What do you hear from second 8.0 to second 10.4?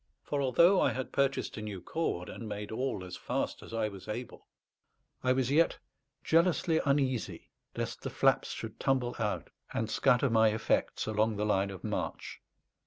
the flaps should tumble out and scatter